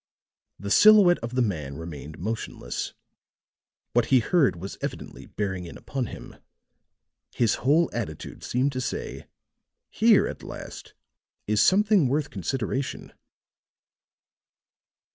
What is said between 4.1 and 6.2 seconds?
heard was evidently bearing in upon